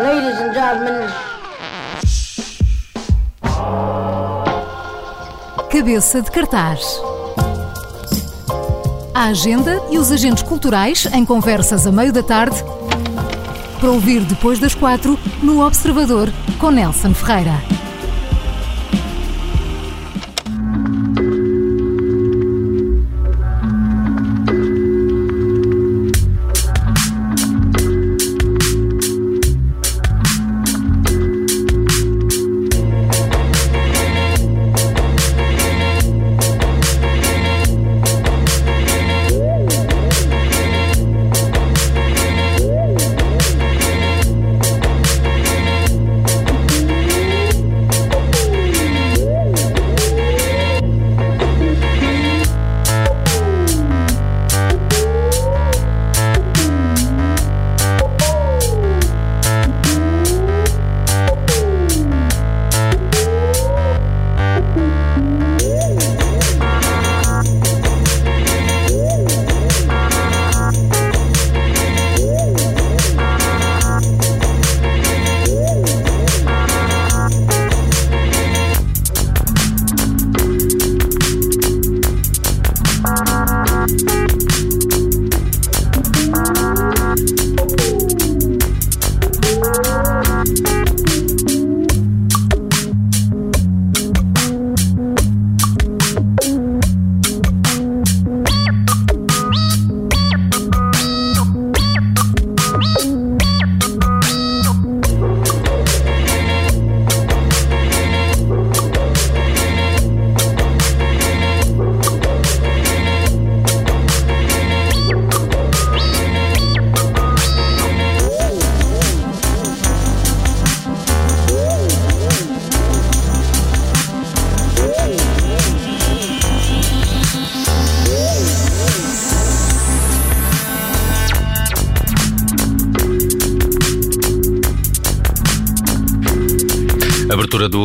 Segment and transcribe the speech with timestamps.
[0.00, 1.10] Ladies and gentlemen.
[5.70, 7.02] Cabeça de cartaz.
[9.12, 12.64] A agenda e os agentes culturais em conversas a meio da tarde.
[13.78, 17.79] Para ouvir depois das quatro no Observador com Nelson Ferreira.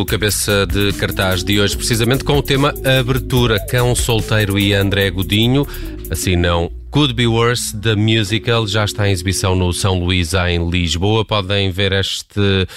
[0.06, 5.66] Cabeça de cartaz de hoje, precisamente com o tema Abertura, Cão Solteiro e André Godinho.
[6.08, 6.70] Assim não.
[6.92, 11.24] Could Be Worse, The Musical, já está em exibição no São Luís, em Lisboa.
[11.24, 12.68] Podem ver este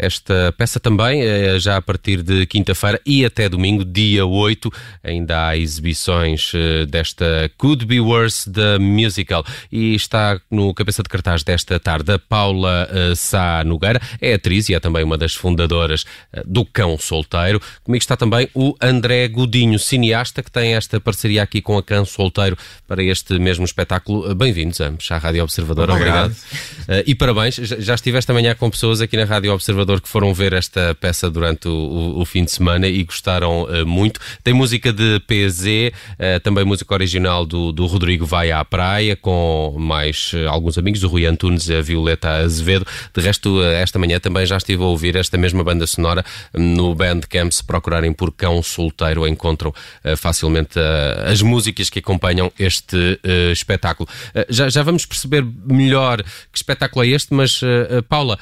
[0.00, 4.72] esta peça também, eh, já a partir de quinta-feira e até domingo, dia 8,
[5.04, 9.44] ainda há exibições eh, desta Could Be Worse, the musical.
[9.70, 14.70] E está no cabeça de cartaz desta tarde a Paula eh, Sá Nogueira, é atriz
[14.70, 16.06] e é também uma das fundadoras
[16.46, 17.60] do Cão Solteiro.
[17.84, 22.06] Comigo está também o André Godinho, cineasta, que tem esta parceria aqui com a Cão
[22.06, 22.56] Solteiro
[22.88, 24.34] para este mesmo espetáculo.
[24.34, 25.90] Bem-vindos ambos à Rádio Observador.
[25.90, 26.32] Obrigado.
[26.32, 27.04] Obrigado.
[27.06, 30.94] E parabéns, já estiveste amanhã com pessoas aqui na Rádio Observador que foram ver esta
[30.94, 34.20] peça durante o, o, o fim de semana e gostaram uh, muito.
[34.44, 39.16] Tem música de PZ, uh, eh, também música original do, do Rodrigo Vai à Praia,
[39.16, 42.86] com mais uh, alguns amigos, o Rui Antunes e a Violeta Azevedo.
[43.14, 46.22] De resto, esta manhã também já estive a ouvir esta mesma banda sonora
[46.52, 47.50] no Bandcamp.
[47.50, 49.72] Se procurarem por Cão Solteiro, encontram
[50.16, 50.78] facilmente
[51.26, 53.18] as músicas que acompanham este
[53.52, 54.08] espetáculo.
[54.48, 57.60] já, já vamos perceber melhor que espetáculo é este, mas
[58.08, 58.38] Paula,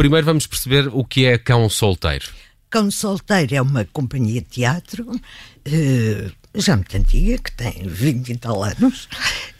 [0.00, 2.24] Primeiro vamos perceber o que é Cão Solteiro.
[2.70, 8.36] Cão Solteiro é uma companhia de teatro uh, já muito antiga, que tem 20 e
[8.38, 9.10] tal anos.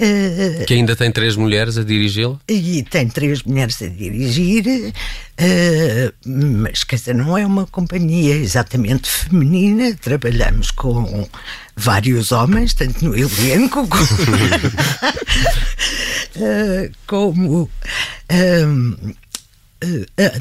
[0.01, 2.41] Uh, que ainda tem três mulheres a dirigi-la?
[2.49, 9.11] E tem três mulheres a dirigir, uh, mas quer dizer, não é uma companhia exatamente
[9.11, 11.29] feminina, trabalhamos com
[11.77, 14.09] vários homens, tanto no elenco como,
[17.07, 17.71] como
[18.33, 19.13] um,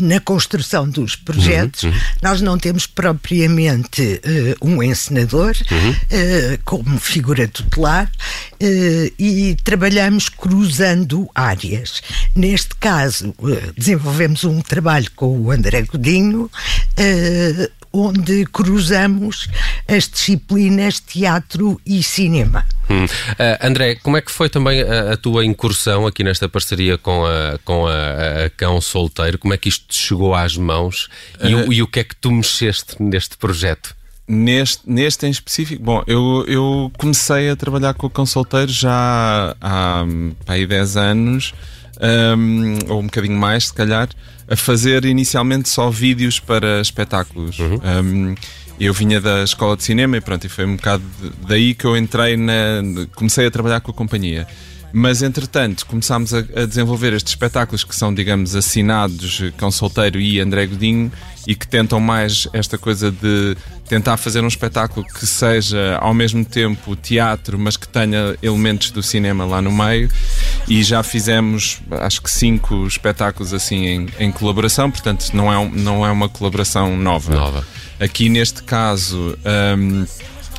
[0.01, 1.97] na construção dos projetos, uhum, uhum.
[2.21, 4.21] nós não temos propriamente
[4.61, 5.91] uh, um encenador uhum.
[5.91, 12.01] uh, como figura tutelar uh, e trabalhamos cruzando áreas.
[12.35, 13.33] Neste caso,
[13.77, 16.49] desenvolvemos um trabalho com o André Godinho
[17.91, 19.47] onde cruzamos
[19.87, 22.65] as disciplinas teatro e cinema.
[22.89, 23.05] Hum.
[23.05, 27.25] Uh, André, como é que foi também a, a, tua incursão aqui nesta parceria com
[27.25, 29.37] a, com a, a Cão Solteiro?
[29.37, 31.07] Como é que isto te chegou às mãos
[31.43, 33.95] e, uh, e o que é que tu mexeste neste projeto?
[34.27, 39.55] Neste, neste em específico, bom, eu, eu comecei a trabalhar com o Cão Solteiro já
[39.59, 40.05] há,
[40.45, 41.53] aí 10 anos,
[42.37, 44.07] um, ou um bocadinho mais, se calhar,
[44.47, 47.57] a fazer inicialmente só vídeos para espetáculos.
[47.57, 47.79] Uhum.
[47.83, 48.35] Um,
[48.79, 51.03] eu vinha da escola de cinema e pronto, e foi um bocado
[51.47, 52.81] daí que eu entrei na.
[53.15, 54.47] comecei a trabalhar com a companhia.
[54.91, 60.39] Mas, entretanto, começámos a, a, desenvolver estes espetáculos que são, digamos, assinados Cão Solteiro e
[60.39, 61.11] André Godinho
[61.45, 63.55] e que tentam mais esta coisa de
[63.87, 69.01] tentar fazer um espetáculo que seja ao mesmo tempo teatro, mas que tenha elementos do
[69.01, 70.09] cinema lá no meio.
[70.67, 76.05] E já fizemos, acho que, cinco espetáculos assim em, em colaboração, portanto, não é, não
[76.05, 77.33] é uma colaboração nova.
[77.33, 77.67] Nova.
[77.99, 79.37] Aqui, neste caso.
[79.77, 80.05] Um,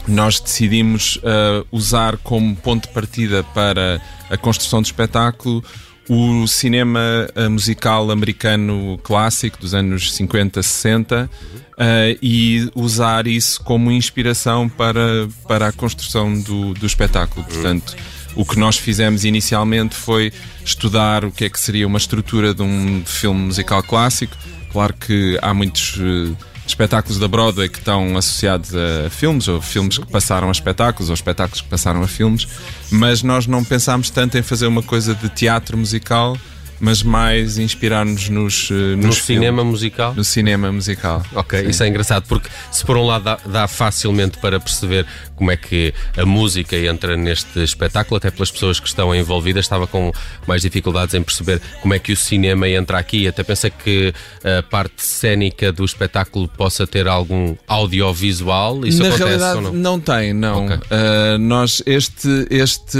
[0.09, 5.63] nós decidimos uh, usar como ponto de partida para a construção do espetáculo
[6.09, 7.01] o cinema
[7.37, 15.29] uh, musical americano clássico dos anos 50, 60 uh, e usar isso como inspiração para,
[15.47, 17.47] para a construção do, do espetáculo.
[17.47, 17.95] Portanto,
[18.35, 20.33] o que nós fizemos inicialmente foi
[20.65, 24.37] estudar o que é que seria uma estrutura de um filme musical clássico.
[24.73, 26.37] Claro que há muitos uh,
[26.71, 31.15] espetáculos da Broadway que estão associados a filmes, ou filmes que passaram a espetáculos, ou
[31.15, 32.47] espetáculos que passaram a filmes,
[32.91, 36.37] mas nós não pensámos tanto em fazer uma coisa de teatro musical
[36.81, 40.15] mas mais inspirar-nos nos, eh, nos no cinema musical.
[40.15, 41.23] No cinema musical.
[41.35, 41.69] Ok, Sim.
[41.69, 45.07] isso é engraçado porque se por um lado dá, dá, facilmente para perceber
[45.37, 49.87] como é que a música entra neste espetáculo, até pelas pessoas que estão envolvidas, estava
[49.87, 50.13] com
[50.47, 53.29] mais dificuldades em perceber como é que o cinema entra aqui.
[53.29, 54.13] Até pensei que
[54.43, 58.87] a parte cénica do espetáculo possa ter algum audiovisual.
[58.87, 59.73] Isso Na acontece realidade, ou não?
[59.73, 60.65] Não tem, não.
[60.65, 60.77] Okay.
[60.77, 62.99] Uh, nós este este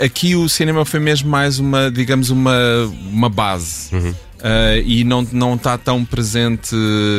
[0.00, 2.90] aqui o cinema foi mesmo mais uma digamos uma
[3.22, 4.10] uma base uhum.
[4.10, 6.74] uh, e não não está tão presente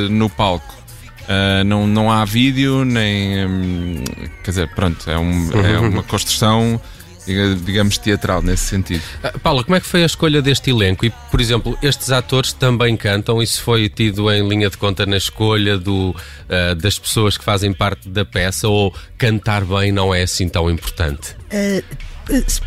[0.10, 0.84] no palco.
[1.24, 3.46] Uh, não, não há vídeo, nem.
[3.46, 4.04] Um,
[4.44, 5.90] quer dizer, pronto, é, um, é uhum.
[5.90, 6.82] uma construção
[7.64, 9.02] digamos, teatral nesse sentido.
[9.24, 11.06] Uh, Paula, como é que foi a escolha deste elenco?
[11.06, 13.42] E, por exemplo, estes atores também cantam?
[13.42, 17.72] Isso foi tido em linha de conta na escolha do, uh, das pessoas que fazem
[17.72, 18.68] parte da peça?
[18.68, 21.34] Ou cantar bem não é assim tão importante?
[21.46, 21.82] Uh,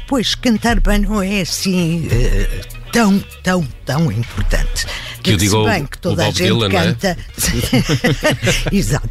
[0.08, 2.08] pois, cantar bem não é assim
[2.96, 4.86] tão, tão, tão importante.
[5.22, 7.08] Que eu digo bem que toda a gente Dylan, canta.
[7.08, 8.72] É?
[8.74, 9.10] Exato.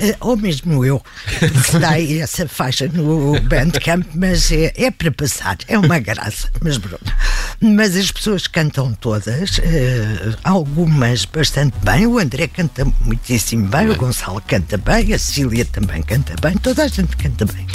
[0.00, 1.02] Uh, ou mesmo eu,
[1.38, 6.50] que dá essa faixa no Bandcamp, mas é, é para passar, é uma graça.
[6.62, 7.10] Mas pronto.
[7.58, 12.06] Mas as pessoas cantam todas, uh, algumas bastante bem.
[12.06, 16.84] O André canta muitíssimo bem, o Gonçalo canta bem, a Cecília também canta bem, toda
[16.84, 17.66] a gente canta bem.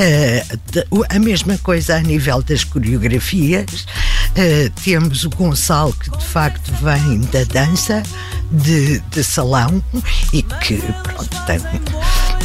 [0.00, 3.86] Uh, a mesma coisa a nível das coreografias.
[4.30, 8.02] Uh, temos o Gonçalo, que de facto vem da dança
[8.50, 9.82] de, de salão
[10.32, 11.58] e que pronto, tem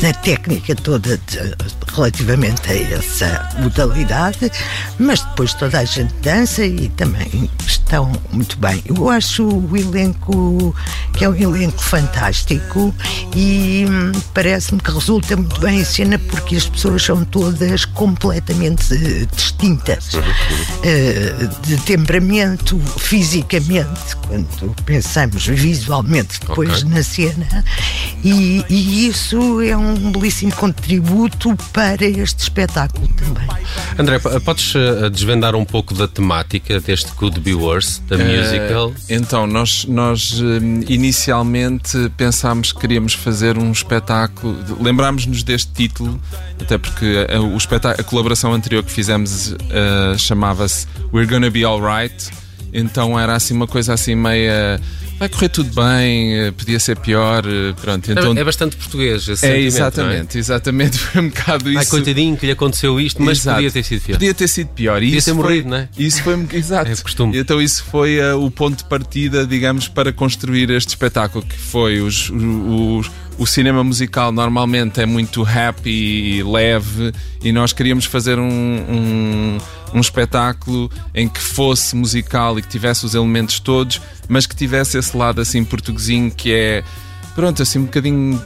[0.02, 1.56] na técnica toda de,
[1.94, 4.52] relativamente a essa modalidade,
[5.00, 8.82] mas depois toda a gente dança e também estão muito bem.
[8.86, 10.76] Eu acho o elenco
[11.14, 12.94] que é um elenco fantástico
[13.36, 18.98] e hum, parece-me que resulta muito bem em cena porque as pessoas são todas completamente
[19.34, 26.90] distintas uh, de temperamento, fisicamente, quando pensamos visualmente depois okay.
[26.90, 27.66] na cena,
[28.24, 33.48] e, e isso é um um belíssimo contributo para este espetáculo também.
[33.98, 38.94] André, podes eh, desvendar um pouco da temática deste Could Be Worse, da uh, musical?
[39.10, 46.20] Então, nós, nós eh, inicialmente pensámos que queríamos fazer um espetáculo, lembrámos-nos deste título,
[46.60, 47.58] até porque a, o
[48.00, 52.30] a colaboração anterior que fizemos uh, chamava-se We're Gonna Be Alright,
[52.74, 54.80] então era assim uma coisa assim meia
[55.18, 58.12] vai correr tudo bem, eh, podia ser pior, eh, pronto.
[58.12, 60.40] Então, é bastante português esse É exatamente, é?
[60.40, 61.80] exatamente, foi um bocado isso.
[61.80, 63.56] Ai, coitadinho que lhe aconteceu isto, mas Exato.
[63.58, 64.16] podia ter sido pior.
[64.16, 65.00] Podia ter sido pior.
[65.00, 65.90] podia ter morrido, não é?
[65.98, 66.92] Isso foi, exato.
[66.92, 67.38] É costume.
[67.38, 72.02] Então isso foi uh, o ponto de partida, digamos, para construir este espetáculo, que foi
[72.02, 77.12] os, os o cinema musical normalmente é muito happy e leve
[77.44, 79.58] e nós queríamos fazer um, um,
[79.94, 84.98] um, espetáculo em que fosse musical e que tivesse os elementos todos, mas que tivesse
[84.98, 86.84] esse lado assim portuguesinho que é
[87.34, 88.42] pronto, assim um bocadinho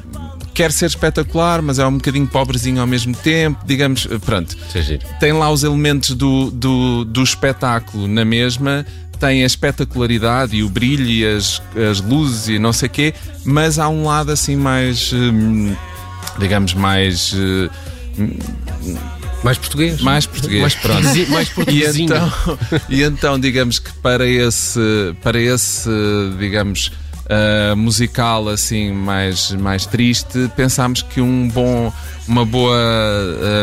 [0.53, 4.57] quer ser espetacular, mas é um bocadinho pobrezinho ao mesmo tempo, digamos, pronto.
[5.17, 8.85] Tem lá os elementos do, do, do espetáculo na mesma,
[9.19, 13.13] tem a espetacularidade e o brilho e as, as luzes e não sei o quê,
[13.43, 15.75] mas há um lado assim mais, hum,
[16.37, 17.33] digamos, mais.
[17.33, 17.69] Hum,
[19.43, 20.01] mais português.
[20.01, 20.61] Mais português.
[20.61, 21.03] Mais, pronto.
[21.29, 21.95] mais português.
[21.95, 22.31] E então,
[22.89, 24.79] e então, digamos que para esse,
[25.21, 25.89] para esse
[26.37, 26.91] digamos,
[27.29, 31.93] uh, musical assim mais, mais triste, pensámos que um bom,
[32.29, 32.77] uma boa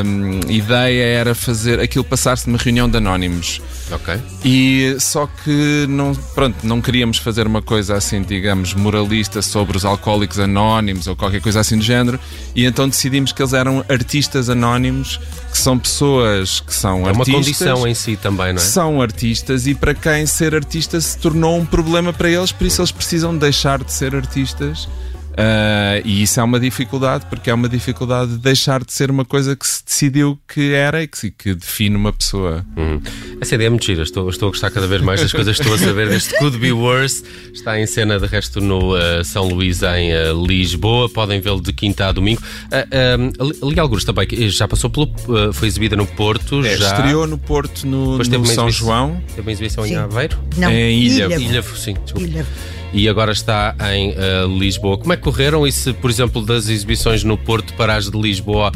[0.05, 3.63] um, ideia era fazer aquilo passar-se numa reunião de anónimos.
[3.93, 4.21] Ok.
[4.45, 9.85] E só que não, pronto, não queríamos fazer uma coisa assim, digamos, moralista sobre os
[9.85, 12.19] alcoólicos anónimos ou qualquer coisa assim do género,
[12.57, 15.21] e então decidimos que eles eram artistas anónimos,
[15.51, 17.35] que são pessoas que são É uma artistas.
[17.35, 18.65] condição em si também, não é?
[18.65, 22.81] São artistas e para quem ser artista se tornou um problema para eles, por isso
[22.81, 24.89] eles precisam deixar de ser artistas.
[25.37, 29.25] Ah, e isso é uma dificuldade, porque é uma dificuldade de deixar de ser uma
[29.25, 32.65] coisa que se decidiu que era e que, que define uma pessoa.
[32.77, 33.01] Uhum.
[33.41, 34.03] Essa ideia é muito gira.
[34.03, 36.59] Estou, estou a gostar cada vez mais das coisas que estou a saber deste Could
[36.59, 37.23] Be Worse.
[37.53, 41.09] Está em cena, de resto, no eh, São Luís, em eh, Lisboa.
[41.09, 42.41] Podem vê-lo de quinta a domingo.
[42.67, 45.11] Uh, ali alguns também, que já passou pelo.
[45.53, 46.65] foi exibida no Porto.
[46.65, 49.23] É, já Estreou no Porto, no, no São exibição- João.
[49.29, 49.97] Teve uma exibição em Sim.
[49.97, 50.39] Aveiro.
[50.57, 51.25] Não, Em Ilha.
[51.27, 51.37] Ilha.
[51.37, 52.27] Ilha, sim, desculpa.
[52.27, 52.47] Ilha.
[52.93, 54.97] E agora está em eh, Lisboa.
[54.99, 55.67] Como é que correram?
[55.67, 58.73] E se, por exemplo, das exibições no Porto para as de Lisboa,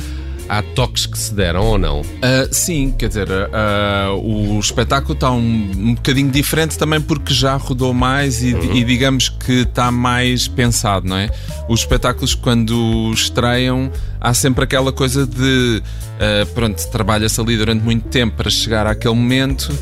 [0.50, 2.02] há toques que se deram ou não?
[2.20, 7.56] Ah, sim, quer dizer, ah, o espetáculo está um, um bocadinho diferente também porque já
[7.56, 11.30] rodou mais e, e digamos que está mais pensado, não é?
[11.68, 13.90] Os espetáculos, quando estreiam,
[14.20, 15.82] há sempre aquela coisa de
[16.20, 19.72] ah, pronto, trabalha-se ali durante muito tempo para chegar àquele momento.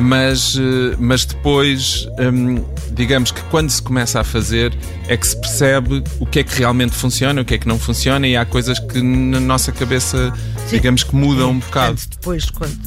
[0.00, 4.72] Mas, eh, mas depois, hum, digamos que quando se começa a fazer,
[5.08, 7.78] é que se percebe o que é que realmente funciona, o que é que não
[7.78, 10.32] funciona, e há coisas que na nossa cabeça,
[10.70, 11.98] digamos que mudam um bocado.
[12.10, 12.78] Depois, quando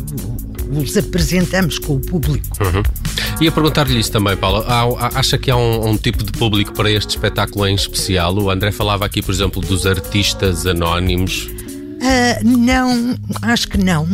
[0.72, 2.48] os apresentamos com o público,
[3.42, 4.64] Ia perguntar-lhe isso também, Paula.
[4.68, 8.36] Há- acha que há um, um tipo de público para este espetáculo em especial?
[8.38, 11.50] O André falava aqui, por exemplo, dos artistas anónimos.
[12.04, 14.08] Ah, não, acho que não.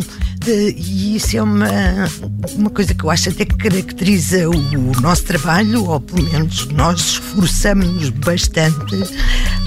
[0.48, 1.68] Eh, e isso é uma,
[2.56, 7.00] uma coisa que eu acho até que caracteriza o, nosso trabalho, ou pelo menos nós
[7.00, 8.96] esforçamos-nos bastante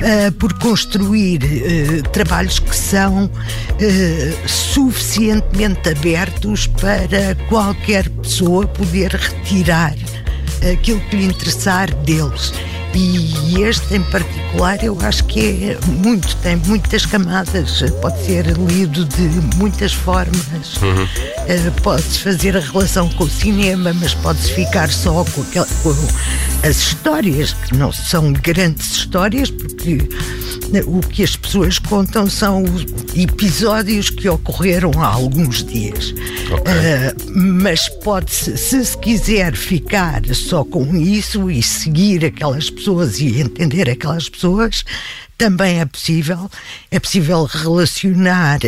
[0.03, 3.31] ah, por construir eh, trabalhos que são
[3.79, 9.95] eh, suficientemente abertos para qualquer pessoa poder retirar
[10.73, 12.53] aquilo que lhe interessar deles.
[12.93, 19.05] E este em particular eu acho que é muito, tem muitas camadas, pode ser lido
[19.05, 19.23] de
[19.57, 20.75] muitas formas.
[21.47, 25.95] Eh, Pode-se fazer a relação com o cinema, mas pode-se ficar só com, aquel- com
[26.63, 29.99] as histórias, que não são grandes histórias, porque
[30.75, 36.15] eh, o que as pessoas contam são os episódios que ocorreram há alguns dias.
[36.67, 43.41] Eh, mas pode-se, se se quiser ficar só com isso e seguir aquelas pessoas e
[43.41, 44.85] entender aquelas pessoas,
[45.39, 46.51] também é possível.
[46.91, 48.61] É possível relacionar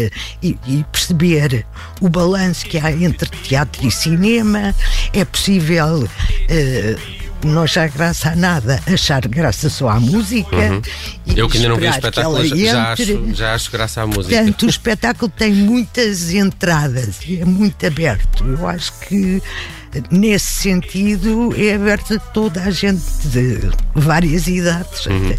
[0.43, 1.67] e, e perceber
[2.01, 4.75] o balanço que há entre teatro e cinema.
[5.13, 6.09] É possível.
[6.49, 6.97] eh,
[7.45, 10.57] não achar graça a nada, achar graça só à música.
[11.27, 14.07] e Eu que ainda não vi o espetáculo, já, já acho, já acho graça à
[14.07, 14.37] música.
[14.37, 18.45] Portanto, o espetáculo tem muitas entradas e é muito aberto.
[18.45, 19.43] Eu acho que,
[20.11, 25.07] nesse sentido, é aberto a toda a gente de várias idades.
[25.07, 25.35] Uhum.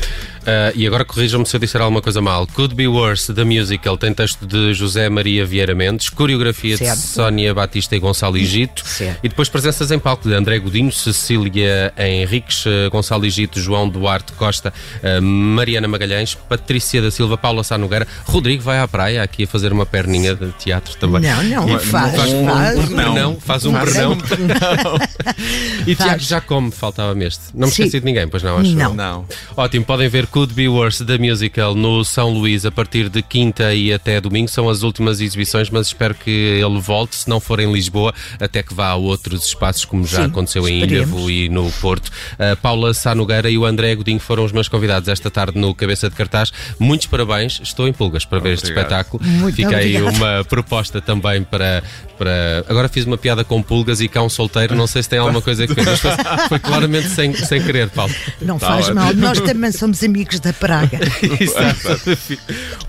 [0.46, 2.46] Ah, e agora corrijam-me se eu disser alguma coisa mal.
[2.48, 7.00] Could Be Worse, The Musical, tem texto de José Maria Vieira Mendes, coreografia Certo.
[7.00, 9.20] de Sónia Batista e Gonçalo Egito, Certo.
[9.24, 14.34] e depois presenças em palco de André Godinho, Cecília Henriques, eh, Gonçalo Egito, João Duarte
[14.34, 19.44] Costa, eh, Mariana Magalhães, Patrícia da Silva, Paula Sá Nogueira, Rodrigo vai à praia aqui
[19.44, 21.22] a fazer uma perninha de teatro também.
[21.22, 22.80] Não, não, E faz, faz um, faz.
[22.80, 24.18] um pernão, faz um Faz pernão.
[25.86, 26.24] E Tiago Faz.
[26.28, 27.42] já come, faltava-me este.
[27.54, 27.84] Não me Sim.
[27.84, 28.76] esqueci de ninguém, pois não, acho.
[28.76, 28.94] Não.
[28.94, 29.26] Não.
[29.58, 33.72] Ótimo, podem ver Could Be Worse da Musical no São Luís a partir de quinta
[33.72, 34.50] e até domingo.
[34.50, 38.63] São as últimas exibições, mas espero que ele volte, se não for em Lisboa, até
[38.63, 40.82] que vá a outros espaços, como já Sim, aconteceu em.
[40.82, 42.12] Ilhavo e no Porto.
[42.40, 45.75] A Paula Sá Nogueira e o André Godinho foram os meus convidados esta tarde no
[45.75, 46.52] Cabeça de Cartaz.
[46.80, 48.86] Muitos parabéns, estou em pulgas para ver este Obrigado.
[48.92, 49.24] espetáculo.
[49.24, 51.84] Muito Fica aí uma proposta também para,
[52.18, 52.66] para.
[52.68, 55.44] Agora fiz uma piada com pulgas e cá um solteiro, não sei se tem alguma
[55.44, 56.12] coisa que ver, foi,
[56.50, 58.12] foi claramente sem, sem querer, Paulo.
[58.42, 59.00] Não Tá faz ótimo.
[59.00, 61.00] mal, nós também somos amigos da praga.
[61.39, 62.20] Exato.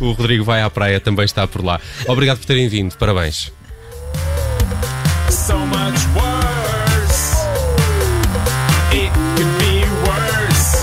[0.00, 1.80] O Rodrigo vai à praia, também está por lá.
[2.06, 3.52] Obrigado por terem vindo, parabéns.
[5.34, 7.34] so much worse.
[8.92, 9.74] It could be
[10.06, 10.74] worse.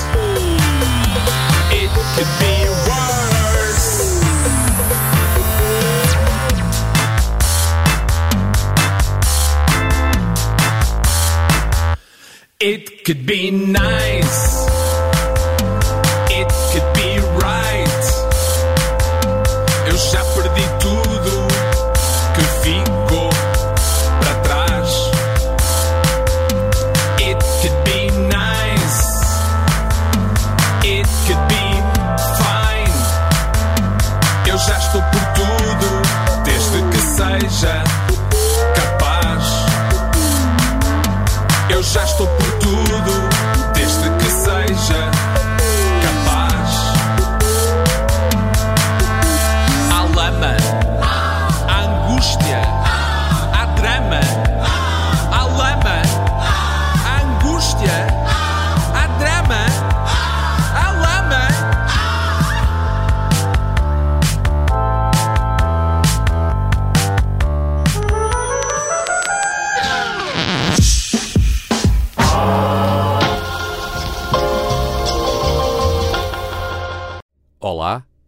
[1.79, 2.55] It could be
[2.89, 3.91] worse.
[12.60, 14.71] It could be nice.